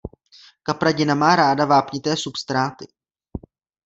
Kapradina 0.63 1.15
má 1.15 1.35
ráda 1.35 1.65
vápnité 1.65 2.17
substráty. 2.17 2.87